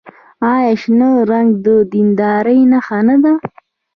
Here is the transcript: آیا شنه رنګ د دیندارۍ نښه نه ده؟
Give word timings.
آیا 0.53 0.73
شنه 0.81 1.09
رنګ 1.31 1.49
د 1.65 1.67
دیندارۍ 1.91 2.59
نښه 2.71 2.99
نه 3.07 3.15
ده؟ 3.23 3.33